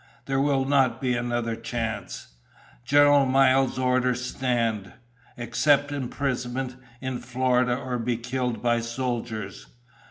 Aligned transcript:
There 0.25 0.41
will 0.41 0.65
not 0.65 0.99
be 0.99 1.15
another 1.15 1.55
chance. 1.55 2.29
General 2.83 3.27
Miles' 3.27 3.77
orders 3.77 4.25
stand. 4.25 4.93
Accept 5.37 5.91
imprisonment 5.91 6.75
in 7.01 7.19
Florida 7.19 7.75
or 7.77 7.99
be 7.99 8.17
killed 8.17 8.63
by 8.63 8.79
soldiers." 8.79 9.67